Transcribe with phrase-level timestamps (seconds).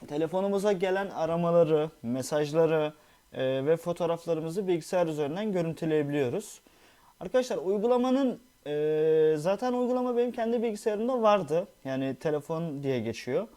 [0.08, 2.94] telefonumuza gelen aramaları, mesajları
[3.34, 6.62] e, ve fotoğraflarımızı bilgisayar üzerinden görüntüleyebiliyoruz.
[7.20, 11.68] Arkadaşlar uygulamanın e, zaten uygulama benim kendi bilgisayarımda vardı.
[11.86, 13.48] Yani telefon diye geçiyor.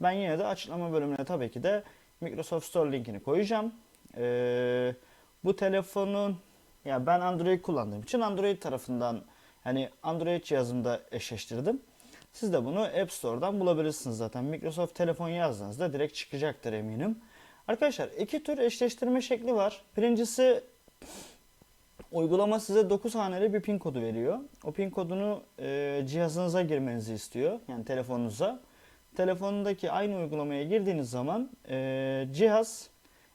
[0.00, 1.82] Ben yine de açıklama bölümüne tabii ki de
[2.20, 3.74] Microsoft Store linkini koyacağım.
[4.16, 4.94] E,
[5.44, 6.36] bu telefonun
[6.84, 9.22] ya ben Android kullandığım için Android tarafından
[9.64, 11.80] hani Android cihazımda eşleştirdim.
[12.32, 14.44] Siz de bunu App Store'dan bulabilirsiniz zaten.
[14.44, 17.18] Microsoft telefon yazdığınızda direkt çıkacaktır eminim.
[17.68, 19.82] Arkadaşlar iki tür eşleştirme şekli var.
[19.96, 20.64] Birincisi
[22.12, 24.38] uygulama size 9 haneli bir pin kodu veriyor.
[24.64, 27.60] O pin kodunu e, cihazınıza girmenizi istiyor.
[27.68, 28.60] Yani telefonunuza.
[29.16, 32.90] Telefonundaki aynı uygulamaya girdiğiniz zaman e, cihaz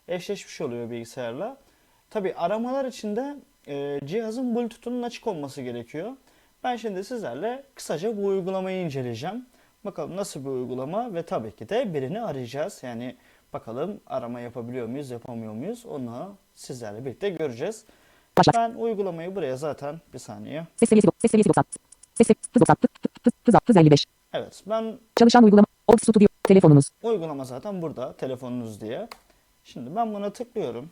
[0.08, 1.58] eşleşmiş oluyor bilgisayarla.
[2.10, 3.36] Tabi aramalar için de
[3.68, 6.12] e, cihazın Bluetooth'unun açık olması gerekiyor.
[6.64, 9.46] Ben şimdi sizlerle kısaca bu uygulamayı inceleyeceğim.
[9.86, 12.84] Bakalım nasıl bir uygulama ve tabii ki de birini arayacağız.
[12.84, 13.16] Yani
[13.54, 17.86] bakalım arama yapabiliyor muyuz, yapamıyor muyuz onu sizlerle birlikte göreceğiz.
[18.38, 18.56] Başlat.
[18.56, 20.68] Ben uygulamayı buraya zaten bir saniye.
[20.78, 21.66] Ses seviyesi, ses seviyesi 90.
[22.14, 22.76] Ses se- hız 90.
[23.26, 24.06] Hız, hız, hız 55.
[24.34, 25.66] Evet ben Çalışan uygulama.
[25.88, 26.28] Old Studio.
[26.44, 26.90] Telefonunuz.
[27.04, 29.08] uygulama zaten burada telefonunuz diye.
[29.64, 30.90] Şimdi ben buna tıklıyorum.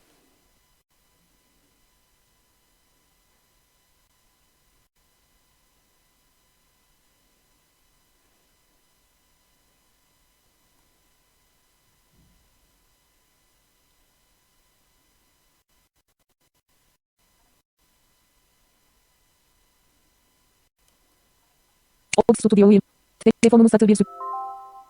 [22.36, 22.81] Studio uyum.
[23.20, 24.06] Te- telefonunuz satır bir sü-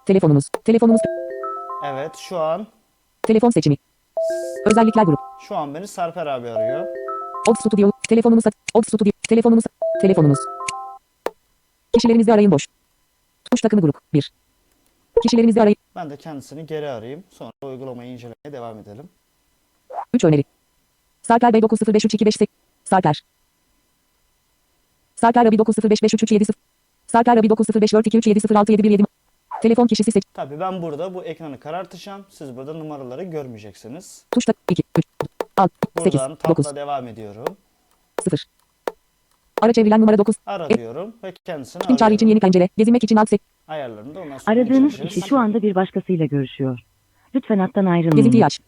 [0.06, 0.50] Telefonunuz.
[0.66, 1.02] Telefonunuz.
[1.86, 2.68] Evet şu an
[3.24, 3.76] Telefon seçimi.
[4.66, 5.20] Özellikler grup.
[5.40, 6.88] şu an beni Sarper abi arıyor.
[7.50, 7.92] Old Studio.
[8.10, 8.54] Telefonunuz sat.
[8.74, 9.12] Old Studio.
[9.30, 9.64] Telefonunuz.
[10.02, 10.40] Telefonunuz.
[11.94, 12.68] Kişilerinizi arayın boş.
[13.52, 13.96] Tuş takımı grup.
[14.14, 14.32] 1.
[15.24, 15.78] Kişilerinizi arayın.
[15.96, 17.24] Ben de kendisini geri arayayım.
[17.30, 19.10] Sonra uygulamayı incelemeye devam edelim.
[20.14, 20.44] 3 öneri.
[21.22, 22.48] Sarper Bey 9053258.
[22.84, 23.24] Sarper.
[25.16, 26.54] Sarper Abi 9055337.
[27.08, 29.06] Sarper Abi 9054237067117.
[29.62, 30.24] Telefon kişisi seç.
[30.34, 32.26] Tabii ben burada bu ekranı karartacağım.
[32.30, 34.26] Siz burada numaraları görmeyeceksiniz.
[34.32, 35.06] Tuş tak 2 3
[35.58, 35.72] 6
[36.04, 37.58] 8 Buradan 9 tabla devam ediyorum.
[38.24, 38.46] 0.
[39.62, 40.36] Ara çevrilen numara 9.
[40.46, 42.30] Ara diyorum ve kendisini Kim çağrı için arıyorum.
[42.30, 42.70] yeni pencere.
[42.78, 43.42] Gezinmek için alt sek.
[43.68, 46.80] Ayarlarını da ondan sonra Aradığınız kişi şu anda bir başkasıyla görüşüyor.
[47.36, 48.42] Lütfen hattan Gezintiyi ayrılmayın.
[48.42, 48.60] aç.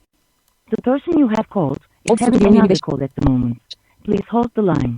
[0.72, 1.82] The person you have called
[2.14, 3.58] is having another call at the moment.
[4.04, 4.96] Please hold the line.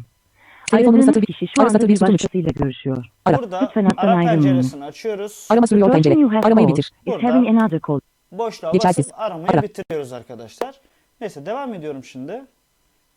[0.73, 1.27] Aradığınız satır bir.
[1.27, 3.05] kişi şu anda satır bir başkasıyla görüşüyor.
[3.25, 3.37] Ara.
[3.39, 4.29] Burada Lütfen ara ayrılmayın.
[4.41, 5.47] penceresini açıyoruz.
[5.49, 6.39] Arama sürüyor pencere.
[6.43, 6.83] Aramayı bitir.
[6.83, 7.99] is Burada- having another call.
[8.31, 9.05] Boşluğa Geçersiz.
[9.05, 9.61] basıp aramayı Ara.
[9.63, 10.75] bitiriyoruz arkadaşlar.
[11.21, 12.41] Neyse devam ediyorum şimdi.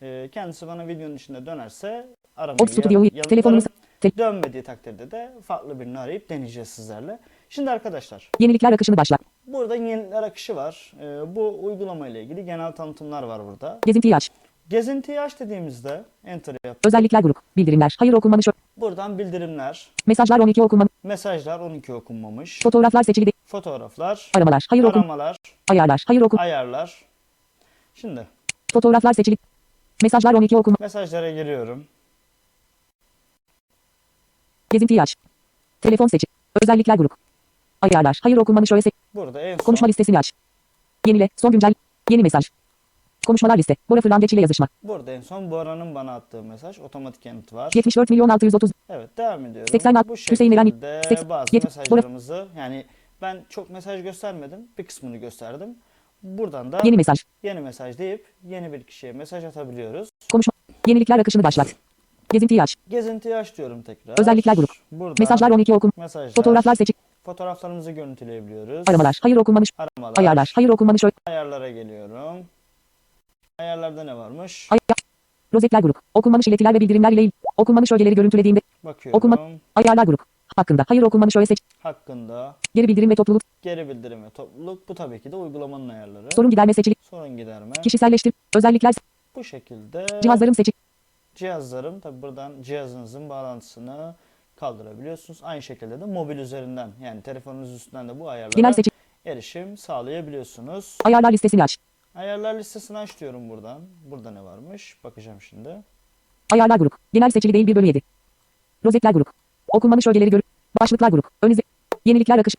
[0.03, 2.07] Ee, kendisi bana videonun içinde dönerse
[2.37, 2.59] aramayı
[2.91, 3.61] yan- yanıtlarım.
[4.19, 7.19] Dönmediği takdirde de farklı birini arayıp deneyeceğiz sizlerle.
[7.49, 9.21] Şimdi arkadaşlar Yenilikler akışını başlat.
[9.47, 10.93] burada yenilikler akışı var.
[11.01, 13.79] Ee, bu uygulama ile ilgili genel tanıtımlar var burada.
[13.87, 14.31] Gezintiyi aç.
[14.69, 16.77] Gezintiyi aç dediğimizde enter yap.
[16.87, 17.37] Özellikler grup.
[17.57, 17.97] Bildirimler.
[17.99, 18.47] Hayır okunmamış.
[18.77, 20.93] Buradan bildirimler, Mesajlar 12 okunmamış.
[21.03, 23.33] mesajlar 12 okunmamış, Fotoğraflar seçili.
[23.47, 24.67] fotoğraflar, Aramalar.
[24.71, 25.01] Hayır okun.
[25.01, 25.37] aramalar,
[25.71, 26.05] Ayarlar.
[26.07, 26.39] Hayır okun.
[26.39, 27.05] ayarlar.
[27.95, 28.27] Şimdi
[28.73, 29.37] Fotoğraflar seçili.
[30.03, 30.77] Mesajlar 12 okunma.
[30.81, 31.85] mesajlara giriyorum.
[34.71, 35.15] Gezintiyi aç.
[35.81, 36.27] Telefon seçi.
[36.63, 37.13] Özellikler grup.
[37.83, 38.19] Ayarlar.
[38.23, 38.83] Hayır okunmamış öyle.
[39.15, 40.33] Burada en son Konuşma listesini aç.
[41.07, 41.29] Yenile.
[41.37, 41.75] Son güncel.
[42.11, 42.51] Yeni mesaj.
[43.27, 43.77] Konuşmalar liste.
[43.89, 44.69] Bora Fırlangeç ile yazışma.
[44.83, 47.73] Burada en son Bora'nın bana attığı mesaj otomatik yanıt var.
[47.75, 48.71] 74 milyon 630.
[48.89, 49.69] Evet devam ediyorum.
[49.73, 52.87] 86, Bu Hüseyin Eren, şekilde bazı mesajlarımızı yani
[53.23, 54.61] ben çok mesaj göstermedim.
[54.79, 55.69] Bir kısmını gösterdim.
[56.23, 57.25] Buradan da Yeni mesaj.
[57.43, 60.09] yeni mesaj deyip yeni bir kişiye mesaj atabiliyoruz.
[60.33, 60.53] Konuşma.
[60.87, 61.75] Yenilikler akışını başlat.
[62.33, 62.75] Gezintiyi aç.
[62.89, 64.21] Gezintiyi aç diyorum tekrar.
[64.21, 64.71] Özellikler grup.
[64.93, 65.93] Burada Mesajlar 12 okun.
[65.97, 66.97] mesajlar, Fotoğraflar seçik.
[67.25, 68.89] fotoğraflarımızı görüntüleyebiliyoruz.
[68.89, 69.19] Aramalar.
[69.23, 69.71] Hayır okunmamış.
[69.79, 70.15] Aramalar.
[70.19, 70.53] Ayarlar.
[70.55, 71.03] Hayır okunmamış.
[71.27, 72.47] Ayarlara geliyorum.
[73.59, 74.69] Ayarlarda ne varmış?
[74.73, 74.79] Ay
[75.55, 75.99] Rozetler grup.
[76.15, 79.17] Okunmamış iletiler ve bildirimler ile il- okunmamış ögeleri görüntülediğimde Bakıyorum.
[79.19, 79.39] okuma
[79.75, 80.21] ayarlar grup.
[80.57, 81.59] Hakkında hayır okunmamış öyle seç.
[81.83, 83.43] Hakkında Geri bildirim ve topluluk.
[83.63, 84.89] geri bildirim ve topluluk.
[84.89, 86.29] Bu tabii ki de uygulamanın ayarları.
[86.37, 86.95] Sorun giderme seçili.
[87.11, 87.73] Sorun giderme.
[87.73, 88.33] Kişiselleştir.
[88.57, 88.95] Özellikler.
[89.37, 90.75] Bu şekilde Cihazlarım seçik.
[91.35, 94.15] cihazlarım tabi buradan cihazınızın bağlantısını
[94.57, 95.41] kaldırabiliyorsunuz.
[95.43, 98.93] Aynı şekilde de mobil üzerinden yani telefonunuz üstünden de bu ayarlara Genel seçik.
[99.27, 100.99] erişim sağlayabiliyorsunuz.
[101.05, 101.77] Ayarlar listesini aç.
[102.15, 103.81] Ayarlar listesini aç diyorum buradan.
[104.11, 104.97] Burada ne varmış?
[105.05, 105.77] Bakacağım şimdi.
[106.53, 106.93] Ayarlar grup.
[107.13, 108.03] Genel seçili değil 1 bölü 7.
[108.85, 109.29] Rozetler grup.
[109.69, 110.41] Okunmamış ögeleri gör.
[110.81, 111.29] Başlıklar grup.
[111.43, 111.63] Ön izle.
[112.05, 112.57] Yenilikler akışı.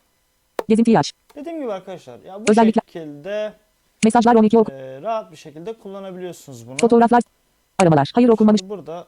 [0.69, 1.11] Gezintiyi aç.
[1.35, 3.53] Dediğim gibi arkadaşlar ya bu Özellikle- şekilde
[4.03, 4.71] Mesajlar 12 oku.
[4.71, 6.77] e, rahat bir şekilde kullanabiliyorsunuz bunu.
[6.77, 7.21] Fotoğraflar.
[7.79, 8.11] Aramalar.
[8.15, 8.61] Hayır okunmamış.
[8.63, 9.07] Burada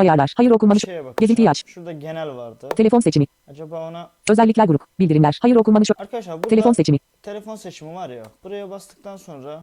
[0.00, 0.32] Ayarlar.
[0.36, 0.82] Hayır bir okunmamış.
[0.84, 1.02] şeye.
[1.20, 1.62] Gezintiyi aç.
[1.66, 2.68] Şurada genel vardı.
[2.76, 3.26] Telefon seçimi.
[3.48, 4.82] Acaba ona Özellikler grup.
[4.98, 5.38] Bildirimler.
[5.42, 5.90] Hayır okunmamış.
[5.90, 6.98] ö- arkadaşlar burada Telefon seçimi.
[7.22, 8.22] telefon seçimi var ya.
[8.44, 9.62] Buraya bastıktan sonra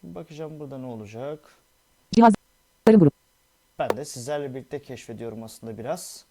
[0.00, 1.38] şimdi bakacağım burada ne olacak.
[2.12, 3.12] Cihazların grup.
[3.78, 6.24] Ben de sizlerle birlikte keşfediyorum aslında biraz.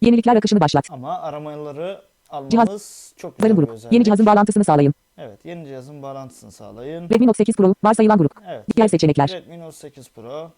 [0.00, 0.84] Yenilikler akışını başlat.
[0.90, 3.78] Ama aramaları almamız çok güzel grup.
[3.90, 4.94] Yeni cihazın bağlantısını sağlayın.
[5.18, 7.08] Evet, yeni cihazın bağlantısını sağlayın.
[7.10, 7.74] Redmi Note 8 Pro.
[7.84, 8.32] Varsayılan grup.
[8.48, 8.64] Evet.
[8.76, 9.28] Diğer seçenekler.
[9.28, 10.50] Redmi Note 8 Pro.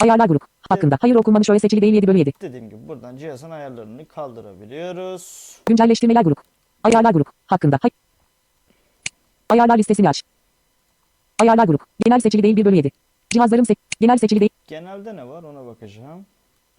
[0.00, 0.42] Ayarlar grup.
[0.70, 0.98] Hakkında.
[1.00, 2.32] Hayır okunmamış öğe seçili değil 7 bölü 7.
[2.40, 5.56] Dediğim gibi buradan cihazın ayarlarını kaldırabiliyoruz.
[5.66, 6.38] Güncelleştirmeler grup.
[6.82, 7.28] Ayarlar grup.
[7.46, 7.78] Hakkında.
[7.82, 7.90] Hay
[9.50, 10.22] Ayarlar listesini aç.
[11.38, 11.80] Ayarlar grup.
[12.04, 12.90] Genel seçili değil 1 bölü 7.
[13.30, 14.50] Cihazların se genel seçili değil.
[14.66, 16.26] Genelde ne var ona bakacağım.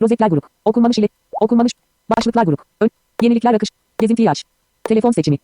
[0.01, 0.43] Rozetler grup.
[0.65, 1.07] Okunmamış ile.
[1.41, 1.71] Okunmamış.
[2.17, 2.61] Başlıklar grup.
[2.81, 2.89] Ön.
[3.21, 3.69] Yenilikler akış.
[3.99, 4.43] Gezintiyi aç.
[4.83, 5.37] Telefon seçimi.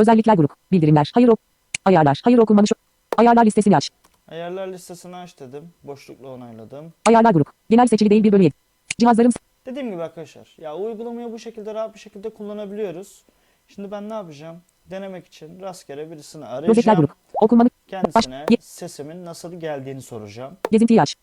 [0.00, 0.52] Özellikler grup.
[0.72, 1.10] Bildirimler.
[1.14, 1.38] Hayır ok.
[1.84, 2.20] Ayarlar.
[2.24, 2.72] Hayır okunmamış.
[3.16, 3.90] Ayarlar listesini aç.
[4.32, 5.70] Ayarlar listesini aç dedim.
[5.84, 6.92] Boşlukla onayladım.
[7.06, 7.48] Ayarlar grup.
[7.70, 8.54] Genel seçili değil 1 bölü 7.
[8.98, 9.32] Cihazların
[9.66, 13.22] Dediğim gibi arkadaşlar ya uygulamayı bu şekilde rahat bir şekilde kullanabiliyoruz.
[13.68, 14.60] Şimdi ben ne yapacağım?
[14.90, 16.98] Denemek için rastgele birisini rozetler arayacağım.
[16.98, 17.10] grup.
[17.34, 17.72] Okunmamış.
[17.88, 20.56] Kendisine Baş- sesimin nasıl geldiğini soracağım.
[20.70, 21.16] Gezintiyi aç.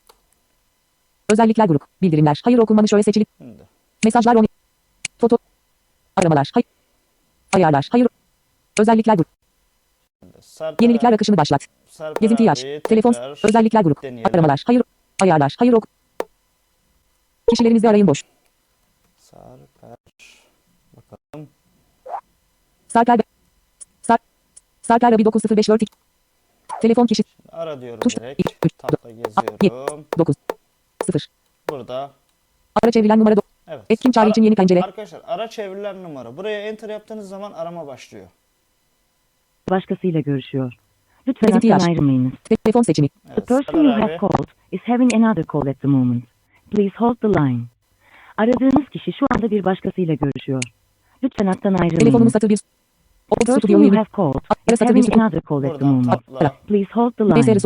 [1.30, 1.86] Özellikler grup.
[2.02, 2.42] Bildirimler.
[2.44, 3.26] Hayır okunmamış öğe seçili.
[3.38, 3.64] Şimdi
[4.06, 4.46] Mesajlar 10.
[5.18, 5.38] Foto.
[6.16, 6.52] Aramalar.
[6.54, 6.66] Hayır.
[7.54, 7.88] Ayarlar.
[7.92, 8.08] Hayır.
[8.80, 9.28] Özellikler grup.
[10.82, 11.68] Yenilikler akışını başlat.
[12.00, 12.62] Sarper Gezintiyi aç.
[12.84, 13.14] Telefon.
[13.44, 14.04] Özellikler grup.
[14.04, 14.32] deneyelim.
[14.34, 14.64] Aramalar.
[14.68, 14.84] Hayır.
[15.22, 15.56] Ayarlar.
[15.60, 15.86] Hayır ok.
[17.50, 18.24] Kişilerinizi arayın boş.
[19.18, 19.98] Sarper.
[20.96, 21.50] Bakalım.
[22.88, 23.20] Sarper.
[24.02, 24.18] Sar.
[24.82, 25.82] Sarper 1904
[26.82, 28.40] Telefon kişi Ara diyorum Tuş- direkt.
[28.40, 30.06] üç, üç, Tabla geziyorum.
[30.20, 30.36] 9
[31.06, 31.28] 0.
[31.70, 32.12] Burada.
[32.84, 33.84] Ara çevrilen numara do- Evet.
[33.90, 34.82] Etkin çağrı Ara- için yeni pencere.
[34.82, 36.38] Arkadaşlar ara çevrilen numara.
[36.38, 38.28] Buraya enter yaptığınız zaman arama başlıyor.
[39.70, 40.74] Başkasıyla görüşüyor.
[41.30, 42.32] Lütfen hattan ayrılmayınız.
[42.64, 43.10] Telefon seçimi.
[43.36, 46.24] The person you have called is having another call at the moment.
[46.72, 47.60] Please hold the line.
[48.38, 50.64] Aradığınız kişi şu anda bir başkasıyla görüşüyor.
[51.24, 52.34] Lütfen hattan ayrılmayınız.
[52.34, 52.58] satır 1.
[52.58, 53.98] The person you 20.
[53.98, 54.42] have called
[54.74, 55.20] is having 1.
[55.22, 56.22] another call at the moment.
[56.68, 57.60] Please hold the line.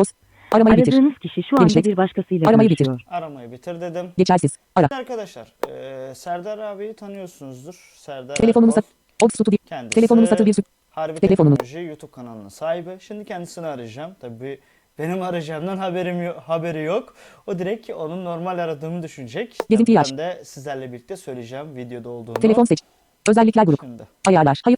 [0.51, 0.93] Aramayı bitir.
[0.93, 1.85] Aradığınız kişi şu anda Genişlet.
[1.85, 2.85] bir başkasıyla Aramayı bitir.
[2.85, 3.01] görüşüyor.
[3.17, 4.05] Aramayı bitir dedim.
[4.17, 4.57] Geçersiz.
[4.75, 4.87] Ara.
[4.91, 7.93] Arkadaşlar eee, Serdar abiyi tanıyorsunuzdur.
[7.95, 8.87] Serdar Telefonumuz Erkol.
[8.87, 9.23] sat.
[9.23, 9.57] Old Studio.
[9.65, 10.55] Kendisi Telefonumuz satır 1.
[10.93, 11.57] Harbi Telefonumuz.
[11.57, 12.97] Teknoloji YouTube kanalının sahibi.
[12.99, 14.15] Şimdi kendisini arayacağım.
[14.19, 14.59] Tabii
[14.99, 17.15] benim arayacağımdan haberim yok, haberi yok.
[17.47, 19.57] O direkt onun normal aradığımı düşünecek.
[19.69, 20.11] Gezintiyi aç.
[20.11, 22.39] Ben de sizlerle birlikte söyleyeceğim videoda olduğunu.
[22.39, 22.79] Telefon seç.
[23.27, 23.79] Özellikler grup.
[23.81, 24.61] Şimdi Ayarlar.
[24.63, 24.77] Hayır.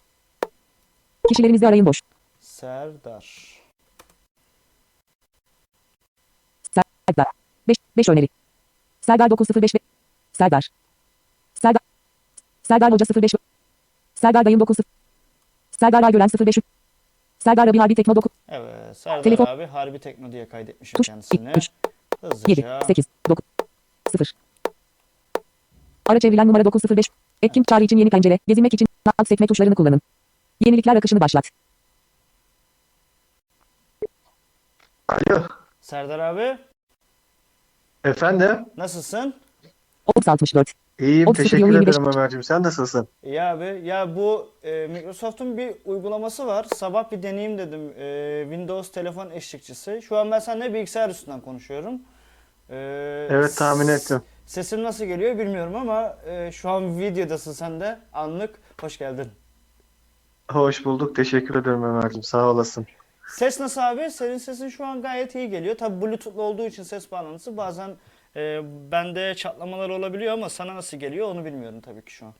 [1.27, 2.01] Kişilerinizi arayın boş.
[2.39, 3.56] Serdar.
[7.09, 7.27] Serdar.
[7.67, 8.27] 5 5 öneri.
[9.01, 9.79] Serdar 905 ve
[10.33, 10.69] Serdar.
[11.53, 11.81] Serdar.
[12.63, 13.33] Serdar Hoca 05
[14.15, 14.77] Serdar Dayım 9
[15.80, 16.56] Serdar Aygören 05
[17.39, 19.45] Serdar Abi Harbi Tekno 9 Evet Serdar Telefon.
[19.45, 21.07] abi Harbi Tekno diye kaydetmişim Tuş.
[21.07, 21.51] kendisini.
[21.56, 21.69] 3
[22.48, 22.81] 7 Hızlıca.
[22.88, 23.45] 8 9
[24.12, 24.33] 0
[26.06, 27.10] Ara çevrilen numara 905
[27.42, 28.39] Etkin çağrı için yeni pencere.
[28.48, 28.88] Gezinmek için
[29.19, 30.01] alt sekme tuşlarını kullanın.
[30.66, 31.50] Yenilikler akışını başlat.
[35.07, 35.44] Alo.
[35.81, 36.57] Serdar abi
[38.04, 38.66] Efendim?
[38.77, 39.36] nasılsın?
[40.15, 41.28] Ops 64 İyiyim.
[41.28, 42.44] Otuz Teşekkür ederim Ömerciğim.
[42.44, 43.08] Sen nasılsın?
[43.24, 43.82] İyi abi.
[43.84, 46.66] Ya bu e, Microsoft'un bir uygulaması var.
[46.75, 47.94] Sabah bir deneyeyim dedim.
[47.98, 50.02] E, Windows telefon eşlikçisi.
[50.02, 51.94] Şu an ben seninle bilgisayar üstünden konuşuyorum.
[52.70, 52.75] E,
[53.30, 54.22] Evet, tahmin ettim.
[54.46, 58.00] Sesim nasıl geliyor bilmiyorum ama e, şu an videodasın sen de.
[58.14, 58.56] Anlık.
[58.82, 59.28] Hoş geldin.
[60.52, 61.16] Hoş bulduk.
[61.16, 62.24] Teşekkür ederim Ömerciğim.
[62.24, 62.88] Sağ olasın.
[63.28, 64.12] Ses nasıl abi?
[64.12, 65.75] Senin sesin şu an gayet iyi geliyor.
[65.75, 67.92] Tabi Bluetooth'lu olduğu için ses bağlantısı bazen
[68.36, 68.62] e,
[68.92, 72.34] bende çatlamalar olabiliyor ama sana nasıl geliyor onu bilmiyorum tabii ki şu an.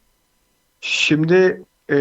[0.82, 1.98] Şimdi e,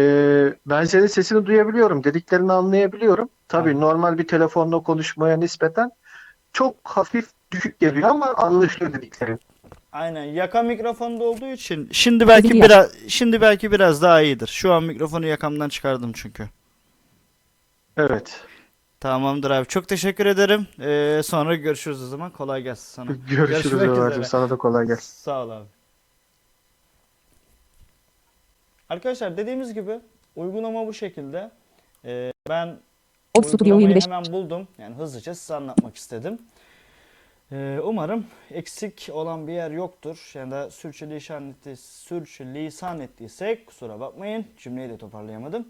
[0.65, 2.03] ben senin sesini duyabiliyorum.
[2.03, 3.29] Dediklerini anlayabiliyorum.
[3.47, 5.91] Tabii normal bir telefonla konuşmaya nispeten
[6.53, 9.39] çok hafif düşük geliyor ama anlaşılıyor dediklerin.
[9.91, 12.63] Aynen yaka mikrofonda olduğu için şimdi belki ya.
[12.63, 14.47] biraz şimdi belki biraz daha iyidir.
[14.47, 16.49] Şu an mikrofonu yakamdan çıkardım çünkü.
[17.97, 18.41] Evet.
[19.05, 19.65] Tamamdır abi.
[19.67, 20.67] Çok teşekkür ederim.
[20.79, 22.31] Ee, sonra görüşürüz o zaman.
[22.31, 23.11] Kolay gelsin sana.
[23.29, 24.23] Görüşürüz üzere.
[24.23, 25.23] Sana da kolay gelsin.
[25.23, 25.65] Sağ ol abi.
[28.89, 29.99] Arkadaşlar dediğimiz gibi
[30.35, 31.51] uygulama bu şekilde.
[32.05, 32.79] Ee, ben
[33.37, 34.67] Old Studio uygulamayı 25 hemen buldum.
[34.77, 36.39] Yani hızlıca size anlatmak istedim.
[37.51, 40.31] Ee, umarım eksik olan bir yer yoktur.
[40.33, 44.45] Yani da sürçülisan, etti, sürçülisan ettiysek kusura bakmayın.
[44.57, 45.67] Cümleyi de toparlayamadım.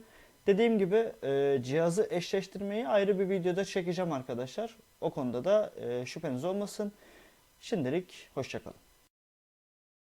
[0.47, 4.77] Dediğim gibi e, cihazı eşleştirmeyi ayrı bir videoda çekeceğim arkadaşlar.
[5.01, 6.93] O konuda da e, şüpheniz olmasın.
[7.61, 8.90] Şimdilik hoşçakalın.